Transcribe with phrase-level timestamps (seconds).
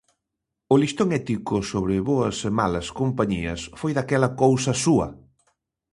[0.73, 5.07] O listón ético sobre boas e malas compañías foi daquela cousa súa.